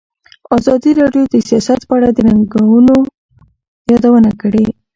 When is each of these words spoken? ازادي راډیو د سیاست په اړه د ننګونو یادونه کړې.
ازادي 0.57 0.91
راډیو 0.99 1.23
د 1.33 1.35
سیاست 1.49 1.79
په 1.87 1.93
اړه 1.97 2.09
د 2.13 2.19
ننګونو 2.27 2.95
یادونه 3.91 4.31
کړې. 4.41 4.65